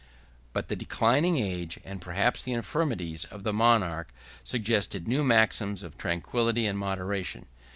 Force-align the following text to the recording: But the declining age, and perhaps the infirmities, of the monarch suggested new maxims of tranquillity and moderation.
But 0.51 0.67
the 0.67 0.75
declining 0.75 1.37
age, 1.37 1.79
and 1.85 2.01
perhaps 2.01 2.41
the 2.41 2.53
infirmities, 2.53 3.25
of 3.25 3.43
the 3.43 3.53
monarch 3.53 4.11
suggested 4.43 5.07
new 5.07 5.23
maxims 5.23 5.83
of 5.83 5.95
tranquillity 5.95 6.65
and 6.65 6.79
moderation. 6.79 7.45